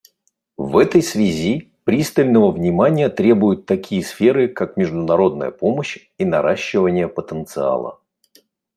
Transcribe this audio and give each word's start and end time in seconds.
В 0.57 0.79
этой 0.79 1.03
связи 1.03 1.71
пристального 1.83 2.49
внимания 2.49 3.07
требуют 3.07 3.67
такие 3.67 4.03
сферы, 4.03 4.47
как 4.47 4.75
международная 4.75 5.51
помощь 5.51 5.99
и 6.17 6.25
наращивание 6.25 7.07
потенциала. 7.07 7.99